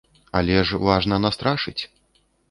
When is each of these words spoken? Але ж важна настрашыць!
Але 0.37 0.55
ж 0.69 0.79
важна 0.85 1.19
настрашыць! 1.25 1.77